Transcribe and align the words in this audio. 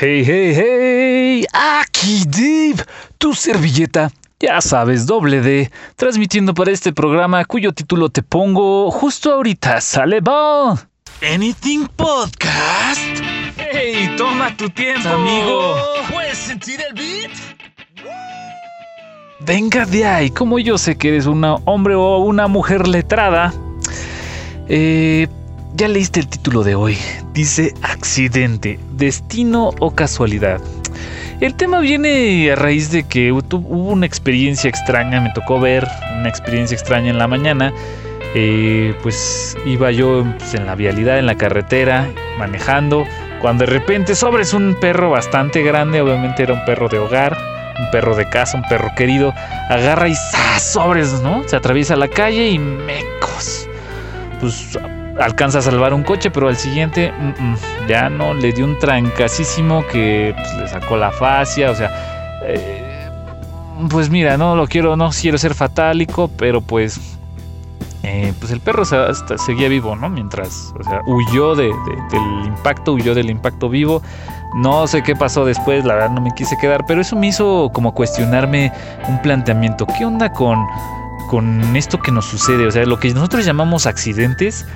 Hey, 0.00 0.24
hey, 0.24 0.54
hey, 0.56 1.46
aquí 1.52 2.24
Dave, 2.26 2.82
tu 3.18 3.34
servilleta, 3.34 4.10
ya 4.40 4.60
sabes, 4.62 5.04
doble 5.06 5.42
D, 5.42 5.70
transmitiendo 5.96 6.54
para 6.54 6.72
este 6.72 6.94
programa 6.94 7.44
cuyo 7.44 7.72
título 7.72 8.08
te 8.08 8.22
pongo 8.22 8.90
justo 8.90 9.34
ahorita, 9.34 9.82
¿sale? 9.82 10.20
Va. 10.20 10.88
Anything 11.22 11.86
Podcast. 11.94 13.00
Hey, 13.58 14.14
toma 14.16 14.56
tu 14.56 14.70
tiempo, 14.70 15.08
Amigo, 15.10 15.76
¿puedes 16.10 16.38
sentir 16.38 16.80
el 16.80 16.94
beat? 16.94 17.30
Venga 19.40 19.84
de 19.84 20.06
ahí, 20.06 20.30
como 20.30 20.58
yo 20.58 20.78
sé 20.78 20.96
que 20.96 21.08
eres 21.08 21.26
un 21.26 21.44
hombre 21.44 21.94
o 21.96 22.16
una 22.18 22.48
mujer 22.48 22.88
letrada, 22.88 23.52
eh, 24.68 25.28
ya 25.74 25.86
leíste 25.86 26.20
el 26.20 26.28
título 26.28 26.64
de 26.64 26.76
hoy. 26.76 26.96
Dice 27.32 27.72
accidente, 27.82 28.78
destino 28.92 29.70
o 29.80 29.94
casualidad. 29.94 30.60
El 31.40 31.54
tema 31.54 31.80
viene 31.80 32.52
a 32.52 32.56
raíz 32.56 32.90
de 32.90 33.04
que 33.04 33.32
hubo 33.32 33.66
una 33.68 34.04
experiencia 34.04 34.68
extraña, 34.68 35.20
me 35.20 35.30
tocó 35.30 35.58
ver 35.58 35.88
una 36.18 36.28
experiencia 36.28 36.74
extraña 36.74 37.10
en 37.10 37.18
la 37.18 37.26
mañana. 37.26 37.72
Eh, 38.34 38.94
pues 39.02 39.56
iba 39.66 39.90
yo 39.90 40.24
pues, 40.38 40.54
en 40.54 40.66
la 40.66 40.74
vialidad, 40.74 41.18
en 41.18 41.26
la 41.26 41.34
carretera, 41.34 42.08
manejando, 42.38 43.06
cuando 43.40 43.64
de 43.64 43.72
repente 43.72 44.14
sobres 44.14 44.54
un 44.54 44.76
perro 44.80 45.10
bastante 45.10 45.62
grande, 45.62 46.00
obviamente 46.00 46.42
era 46.42 46.54
un 46.54 46.64
perro 46.64 46.88
de 46.88 46.98
hogar, 46.98 47.36
un 47.78 47.90
perro 47.90 48.14
de 48.14 48.28
casa, 48.28 48.56
un 48.56 48.64
perro 48.68 48.90
querido, 48.94 49.34
agarra 49.68 50.08
y 50.08 50.14
¡zas! 50.14 50.62
sobres, 50.62 51.20
¿no? 51.22 51.42
Se 51.48 51.56
atraviesa 51.56 51.96
la 51.96 52.08
calle 52.08 52.50
y 52.50 52.58
mecos. 52.58 53.68
Pues 54.40 54.78
alcanza 55.20 55.58
a 55.58 55.62
salvar 55.62 55.94
un 55.94 56.02
coche, 56.02 56.30
pero 56.30 56.48
al 56.48 56.56
siguiente 56.56 57.12
mm, 57.12 57.42
mm, 57.42 57.56
ya 57.88 58.08
no 58.08 58.34
le 58.34 58.52
dio 58.52 58.64
un 58.64 58.78
trancasísimo 58.78 59.86
que 59.86 60.34
pues, 60.36 60.54
le 60.54 60.68
sacó 60.68 60.96
la 60.96 61.10
fascia, 61.10 61.70
o 61.70 61.74
sea, 61.74 62.40
eh, 62.46 63.08
pues 63.90 64.10
mira, 64.10 64.36
no 64.36 64.56
lo 64.56 64.66
quiero, 64.66 64.96
no 64.96 65.10
quiero 65.10 65.38
ser 65.38 65.54
fatálico, 65.54 66.30
pero 66.36 66.60
pues, 66.60 67.00
eh, 68.02 68.32
pues 68.38 68.52
el 68.52 68.60
perro 68.60 68.82
hasta 68.82 69.38
seguía 69.38 69.68
vivo, 69.68 69.96
¿no? 69.96 70.08
Mientras, 70.08 70.72
o 70.78 70.82
sea, 70.82 71.00
huyó 71.06 71.54
de, 71.54 71.64
del 72.10 72.46
impacto, 72.46 72.94
huyó 72.94 73.14
del 73.14 73.30
impacto 73.30 73.68
vivo. 73.68 74.02
No 74.54 74.86
sé 74.86 75.02
qué 75.02 75.16
pasó 75.16 75.46
después, 75.46 75.84
la 75.84 75.94
verdad 75.94 76.10
no 76.10 76.20
me 76.20 76.30
quise 76.32 76.58
quedar, 76.58 76.84
pero 76.86 77.00
eso 77.00 77.16
me 77.16 77.28
hizo 77.28 77.70
como 77.72 77.94
cuestionarme 77.94 78.70
un 79.08 79.22
planteamiento. 79.22 79.86
¿Qué 79.86 80.04
onda 80.04 80.30
con, 80.30 80.58
con 81.32 81.74
esto 81.76 81.98
que 81.98 82.12
nos 82.12 82.26
sucede? 82.26 82.66
O 82.66 82.70
sea, 82.70 82.84
lo 82.84 83.00
que 83.00 83.08
nosotros 83.14 83.46
llamamos 83.46 83.86
accidentes 83.86 84.66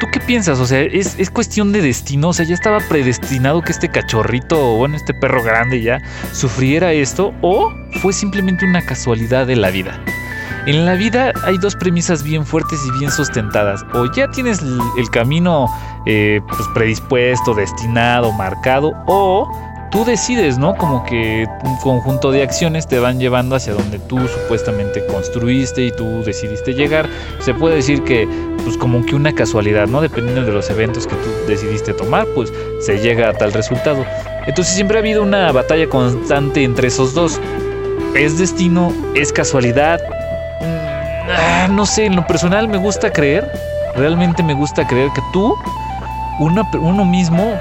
¿Tú 0.00 0.08
qué 0.10 0.18
piensas? 0.18 0.58
O 0.58 0.66
sea, 0.66 0.80
¿es, 0.80 1.30
cuestión 1.30 1.70
de 1.70 1.80
destino? 1.80 2.30
O 2.30 2.32
sea, 2.32 2.44
ya 2.44 2.54
estaba 2.54 2.80
predestinado 2.88 3.62
que 3.62 3.70
este 3.70 3.88
cachorrito, 3.88 4.58
o 4.58 4.76
bueno, 4.76 4.96
este 4.96 5.14
perro 5.14 5.44
grande 5.44 5.80
ya 5.80 6.02
sufriera 6.32 6.92
esto, 6.92 7.32
o 7.40 7.72
fue 8.00 8.12
simplemente 8.12 8.64
una 8.64 8.84
casualidad 8.84 9.46
de 9.46 9.54
la 9.54 9.70
vida. 9.70 10.00
En 10.66 10.86
la 10.86 10.94
vida 10.94 11.32
hay 11.44 11.56
dos 11.56 11.76
premisas 11.76 12.24
bien 12.24 12.44
fuertes 12.44 12.80
y 12.84 12.98
bien 12.98 13.12
sustentadas. 13.12 13.84
O 13.94 14.12
ya 14.12 14.28
tienes 14.28 14.60
el, 14.98 15.08
camino 15.10 15.68
eh, 16.06 16.40
pues 16.48 16.62
predispuesto, 16.74 17.54
destinado, 17.54 18.32
marcado, 18.32 18.90
o 19.06 19.48
tú 19.92 20.04
decides, 20.06 20.58
¿no? 20.58 20.74
Como 20.74 21.04
que 21.04 21.46
un 21.64 21.76
conjunto 21.76 22.32
de 22.32 22.42
acciones 22.42 22.88
te 22.88 22.98
van 22.98 23.20
llevando 23.20 23.54
hacia 23.54 23.74
donde 23.74 23.98
tú 23.98 24.18
supuestamente 24.26 25.04
construiste 25.06 25.84
y 25.84 25.92
tú 25.92 26.24
decidiste 26.24 26.72
llegar. 26.72 27.08
Se 27.40 27.52
puede 27.52 27.76
decir 27.76 28.02
que, 28.02 28.26
pues 28.64 28.78
como 28.78 29.04
que 29.04 29.14
una 29.14 29.34
casualidad, 29.34 29.86
¿no? 29.86 30.00
Dependiendo 30.00 30.44
de 30.44 30.52
los 30.52 30.70
eventos 30.70 31.06
que 31.06 31.14
tú 31.14 31.28
decidiste 31.46 31.92
tomar, 31.92 32.26
pues 32.34 32.50
se 32.80 32.98
llega 32.98 33.28
a 33.28 33.32
tal 33.34 33.52
resultado. 33.52 34.04
Entonces 34.46 34.74
siempre 34.74 34.96
ha 34.96 35.00
habido 35.00 35.22
una 35.22 35.52
batalla 35.52 35.86
constante 35.88 36.64
entre 36.64 36.88
esos 36.88 37.12
dos. 37.12 37.38
¿Es 38.14 38.38
destino? 38.38 38.92
¿Es 39.14 39.30
casualidad? 39.30 40.00
Mm, 40.62 41.30
ah, 41.30 41.68
no 41.70 41.84
sé, 41.84 42.06
en 42.06 42.16
lo 42.16 42.26
personal 42.26 42.66
me 42.66 42.78
gusta 42.78 43.12
creer, 43.12 43.50
realmente 43.94 44.42
me 44.42 44.54
gusta 44.54 44.86
creer 44.86 45.10
que 45.14 45.20
tú, 45.32 45.54
uno 46.40 47.04
mismo, 47.04 47.54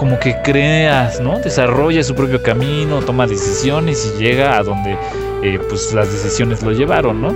como 0.00 0.18
que 0.18 0.34
creas, 0.42 1.20
¿no? 1.20 1.40
Desarrolla 1.40 2.02
su 2.02 2.14
propio 2.14 2.42
camino, 2.42 3.02
toma 3.02 3.26
decisiones 3.26 4.10
y 4.14 4.18
llega 4.18 4.56
a 4.56 4.62
donde 4.62 4.96
eh, 5.42 5.60
pues 5.68 5.92
las 5.92 6.10
decisiones 6.10 6.62
lo 6.62 6.72
llevaron, 6.72 7.20
¿no? 7.20 7.34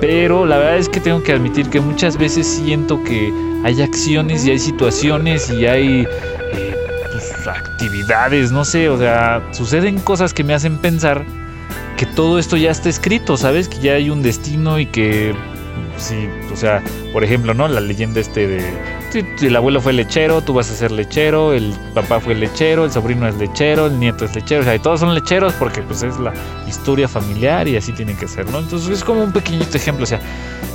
Pero 0.00 0.46
la 0.46 0.58
verdad 0.58 0.76
es 0.76 0.88
que 0.88 1.00
tengo 1.00 1.20
que 1.24 1.32
admitir 1.32 1.68
que 1.70 1.80
muchas 1.80 2.16
veces 2.16 2.46
siento 2.46 3.02
que 3.02 3.32
hay 3.64 3.82
acciones 3.82 4.46
y 4.46 4.52
hay 4.52 4.60
situaciones 4.60 5.50
y 5.50 5.66
hay 5.66 6.06
eh, 6.52 6.76
pues, 7.10 7.48
actividades, 7.48 8.52
no 8.52 8.64
sé, 8.64 8.88
o 8.88 8.96
sea, 8.96 9.42
suceden 9.50 9.98
cosas 9.98 10.32
que 10.32 10.44
me 10.44 10.54
hacen 10.54 10.78
pensar 10.78 11.24
que 11.96 12.06
todo 12.06 12.38
esto 12.38 12.56
ya 12.56 12.70
está 12.70 12.88
escrito, 12.88 13.36
¿sabes? 13.36 13.68
Que 13.68 13.80
ya 13.80 13.94
hay 13.94 14.08
un 14.08 14.22
destino 14.22 14.78
y 14.78 14.86
que, 14.86 15.34
sí, 15.96 16.28
o 16.52 16.56
sea, 16.56 16.80
por 17.12 17.24
ejemplo, 17.24 17.54
¿no? 17.54 17.66
La 17.66 17.80
leyenda 17.80 18.20
este 18.20 18.46
de 18.46 18.97
el 19.14 19.56
abuelo 19.56 19.80
fue 19.80 19.92
lechero, 19.92 20.42
tú 20.42 20.54
vas 20.54 20.70
a 20.70 20.74
ser 20.74 20.90
lechero, 20.90 21.52
el 21.52 21.72
papá 21.94 22.20
fue 22.20 22.34
lechero, 22.34 22.84
el 22.84 22.92
sobrino 22.92 23.26
es 23.26 23.36
lechero, 23.36 23.86
el 23.86 23.98
nieto 23.98 24.24
es 24.24 24.34
lechero, 24.34 24.62
o 24.62 24.64
sea, 24.64 24.74
y 24.74 24.78
todos 24.78 25.00
son 25.00 25.14
lecheros 25.14 25.52
porque 25.54 25.82
pues 25.82 26.02
es 26.02 26.18
la 26.18 26.32
historia 26.66 27.08
familiar 27.08 27.66
y 27.68 27.76
así 27.76 27.92
tiene 27.92 28.16
que 28.16 28.28
ser, 28.28 28.48
¿no? 28.50 28.58
Entonces 28.58 28.90
es 28.90 29.04
como 29.04 29.22
un 29.22 29.32
pequeñito 29.32 29.76
ejemplo, 29.76 30.04
o 30.04 30.06
sea, 30.06 30.18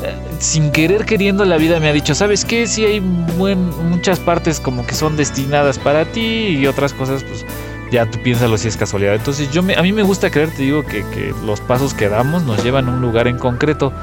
eh, 0.04 0.16
sin 0.40 0.72
querer 0.72 1.06
queriendo 1.06 1.46
la 1.46 1.58
vida 1.58 1.80
me 1.80 1.90
ha 1.90 1.94
dicho, 1.94 2.16
¿sabes 2.16 2.46
qué? 2.46 2.68
Sí 2.68 2.86
hay 2.86 3.02
muchas 3.02 4.20
partes 4.20 4.60
como 4.60 4.86
que 4.86 4.96
son 4.96 5.16
destinadas 5.16 5.78
para 5.80 6.06
ti 6.06 6.22
y 6.22 6.68
otras 6.68 6.94
cosas 6.94 7.24
pues 7.24 7.46
ya 7.92 8.10
tú 8.10 8.20
piénsalo 8.24 8.58
si 8.58 8.68
es 8.68 8.76
casualidad. 8.76 9.14
Entonces 9.14 9.52
yo 9.52 9.62
me, 9.62 9.76
a 9.76 9.82
mí 9.84 9.94
me 9.94 10.02
gusta 10.02 10.32
creer, 10.32 10.50
te 10.50 10.64
digo, 10.64 10.84
que, 10.84 11.06
que 11.10 11.34
los 11.46 11.62
pasos 11.62 11.94
que 11.94 12.10
damos 12.10 12.44
nos 12.44 12.64
llevan 12.64 12.90
a 12.90 12.92
un 12.92 13.02
lugar 13.02 13.28
en 13.28 13.38
concreto, 13.38 13.94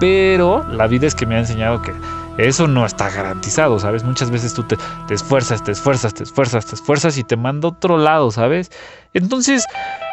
pero 0.00 0.64
la 0.70 0.86
vida 0.86 1.06
es 1.06 1.14
que 1.14 1.26
me 1.26 1.36
ha 1.36 1.38
enseñado 1.38 1.82
que 1.82 1.92
eso 2.38 2.66
no 2.66 2.84
está 2.84 3.08
garantizado, 3.10 3.78
¿sabes? 3.78 4.04
Muchas 4.04 4.30
veces 4.30 4.52
tú 4.52 4.62
te, 4.62 4.76
esfuerzas, 5.10 5.64
te 5.64 5.72
esfuerzas, 5.72 6.12
te 6.12 6.22
esfuerzas, 6.24 6.66
te 6.66 6.74
esfuerzas 6.74 7.16
y 7.18 7.24
te 7.24 7.36
manda 7.36 7.68
a 7.68 7.70
otro 7.70 7.96
lado, 7.96 8.30
¿sabes? 8.30 8.70
Entonces, 9.14 9.64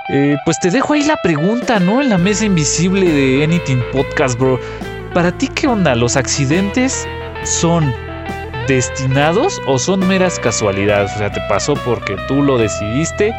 eh, 0.09 0.37
pues 0.45 0.57
te 0.59 0.71
dejo 0.71 0.93
ahí 0.93 1.03
la 1.03 1.17
pregunta, 1.21 1.79
¿no? 1.79 2.01
En 2.01 2.09
la 2.09 2.17
mesa 2.17 2.45
invisible 2.45 3.07
de 3.09 3.43
Anything 3.43 3.81
Podcast, 3.91 4.39
bro. 4.39 4.59
Para 5.13 5.37
ti, 5.37 5.47
¿qué 5.49 5.67
onda? 5.67 5.95
¿Los 5.95 6.15
accidentes 6.15 7.07
son 7.43 7.93
destinados 8.67 9.61
o 9.67 9.79
son 9.79 10.07
meras 10.07 10.39
casualidades? 10.39 11.11
O 11.15 11.17
sea, 11.17 11.31
te 11.31 11.41
pasó 11.49 11.73
porque 11.75 12.15
tú 12.27 12.41
lo 12.43 12.57
decidiste 12.57 13.33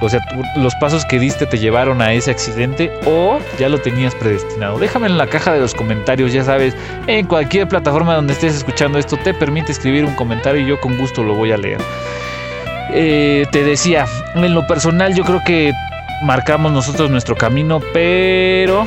o 0.00 0.10
sea, 0.10 0.20
los 0.56 0.74
pasos 0.74 1.06
que 1.06 1.18
diste 1.18 1.46
te 1.46 1.58
llevaron 1.58 2.02
a 2.02 2.12
ese 2.12 2.30
accidente 2.30 2.92
o 3.06 3.38
ya 3.58 3.68
lo 3.68 3.78
tenías 3.78 4.14
predestinado. 4.14 4.78
Déjame 4.78 5.06
en 5.06 5.16
la 5.16 5.26
caja 5.26 5.54
de 5.54 5.60
los 5.60 5.74
comentarios, 5.74 6.32
ya 6.32 6.44
sabes, 6.44 6.76
en 7.06 7.26
cualquier 7.26 7.66
plataforma 7.66 8.14
donde 8.14 8.34
estés 8.34 8.54
escuchando 8.54 8.98
esto 8.98 9.16
te 9.16 9.32
permite 9.32 9.72
escribir 9.72 10.04
un 10.04 10.14
comentario 10.14 10.60
y 10.60 10.66
yo 10.66 10.80
con 10.80 10.98
gusto 10.98 11.22
lo 11.22 11.34
voy 11.34 11.52
a 11.52 11.56
leer. 11.56 11.80
Eh, 12.92 13.46
te 13.50 13.64
decía, 13.64 14.06
en 14.34 14.54
lo 14.54 14.66
personal 14.66 15.14
yo 15.14 15.24
creo 15.24 15.40
que 15.44 15.72
marcamos 16.22 16.72
nosotros 16.72 17.10
nuestro 17.10 17.34
camino, 17.34 17.80
pero 17.94 18.86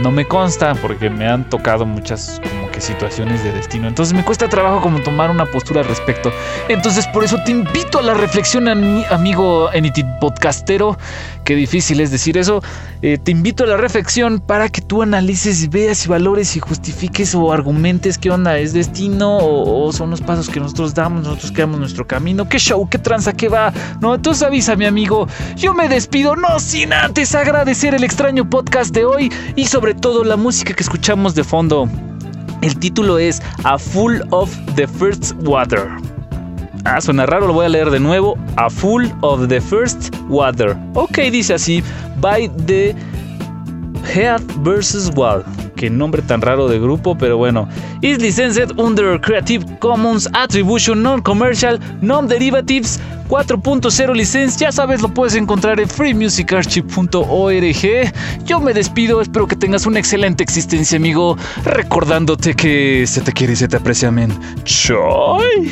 no 0.00 0.12
me 0.12 0.26
consta 0.26 0.76
porque 0.76 1.10
me 1.10 1.26
han 1.26 1.42
tocado 1.44 1.86
muchas 1.86 2.40
situaciones 2.80 3.44
de 3.44 3.52
destino. 3.52 3.88
Entonces 3.88 4.14
me 4.14 4.24
cuesta 4.24 4.48
trabajo 4.48 4.80
como 4.80 5.00
tomar 5.02 5.30
una 5.30 5.46
postura 5.46 5.80
al 5.80 5.88
respecto. 5.88 6.32
Entonces 6.68 7.06
por 7.08 7.24
eso 7.24 7.38
te 7.44 7.52
invito 7.52 7.98
a 7.98 8.02
la 8.02 8.14
reflexión, 8.14 8.68
amigo 8.68 9.72
Enity 9.72 10.04
Podcastero. 10.20 10.96
Qué 11.44 11.54
difícil 11.54 12.00
es 12.00 12.10
decir 12.10 12.38
eso. 12.38 12.62
Eh, 13.02 13.18
te 13.18 13.30
invito 13.30 13.64
a 13.64 13.66
la 13.66 13.76
reflexión 13.76 14.40
para 14.40 14.68
que 14.68 14.80
tú 14.80 15.02
analices, 15.02 15.70
veas 15.70 16.04
y 16.04 16.08
valores 16.08 16.56
y 16.56 16.60
justifiques 16.60 17.34
o 17.34 17.52
argumentes 17.52 18.18
qué 18.18 18.30
onda, 18.30 18.58
es 18.58 18.72
destino 18.72 19.38
o, 19.40 19.92
son 19.92 20.10
los 20.10 20.20
pasos 20.20 20.48
que 20.48 20.60
nosotros 20.60 20.94
damos, 20.94 21.24
nosotros 21.24 21.52
creamos 21.52 21.78
nuestro 21.78 22.06
camino. 22.06 22.48
¿Qué 22.48 22.58
show? 22.58 22.88
¿Qué 22.88 22.98
tranza? 22.98 23.32
¿Qué 23.32 23.48
va? 23.48 23.72
No, 24.00 24.14
entonces 24.14 24.42
avisa, 24.42 24.76
mi 24.76 24.86
amigo. 24.86 25.26
Yo 25.56 25.74
me 25.74 25.88
despido, 25.88 26.36
no 26.36 26.60
sin 26.60 26.92
antes 26.92 27.34
agradecer 27.34 27.94
el 27.94 28.04
extraño 28.04 28.48
podcast 28.48 28.94
de 28.94 29.04
hoy 29.04 29.32
y 29.56 29.66
sobre 29.66 29.94
todo 29.94 30.24
la 30.24 30.36
música 30.36 30.74
que 30.74 30.82
escuchamos 30.82 31.34
de 31.34 31.44
fondo. 31.44 31.88
El 32.62 32.78
título 32.78 33.18
es 33.18 33.40
A 33.64 33.78
Full 33.78 34.20
of 34.30 34.54
the 34.76 34.86
First 34.86 35.32
Water. 35.44 35.88
Ah, 36.84 37.00
suena 37.00 37.26
raro, 37.26 37.46
lo 37.46 37.52
voy 37.54 37.66
a 37.66 37.68
leer 37.68 37.90
de 37.90 38.00
nuevo. 38.00 38.36
A 38.56 38.68
Full 38.68 39.10
of 39.22 39.48
the 39.48 39.60
First 39.60 40.14
Water. 40.28 40.76
Ok, 40.94 41.18
dice 41.30 41.54
así. 41.54 41.82
By 42.20 42.48
the 42.66 42.94
Head 44.14 44.42
vs. 44.62 45.10
Wall. 45.14 45.44
Qué 45.80 45.88
nombre 45.88 46.20
tan 46.20 46.42
raro 46.42 46.68
de 46.68 46.78
grupo, 46.78 47.16
pero 47.16 47.38
bueno. 47.38 47.66
Is 48.02 48.18
licensed 48.18 48.78
under 48.78 49.18
Creative 49.18 49.64
Commons 49.78 50.28
Attribution 50.34 51.02
Non-Commercial 51.02 51.80
Non-Derivatives 52.02 53.00
4.0 53.30 54.14
licencia. 54.14 54.68
Ya 54.68 54.72
sabes, 54.72 55.00
lo 55.00 55.08
puedes 55.08 55.36
encontrar 55.36 55.80
en 55.80 55.88
freemusicarchive.org. 55.88 58.12
Yo 58.44 58.60
me 58.60 58.74
despido, 58.74 59.22
espero 59.22 59.46
que 59.46 59.56
tengas 59.56 59.86
una 59.86 60.00
excelente 60.00 60.42
existencia, 60.42 60.98
amigo. 60.98 61.38
Recordándote 61.64 62.52
que 62.52 63.06
se 63.06 63.22
te 63.22 63.32
quiere 63.32 63.54
y 63.54 63.56
se 63.56 63.66
te 63.66 63.78
aprecia, 63.78 64.10
men. 64.10 64.38
Choy. 64.64 65.70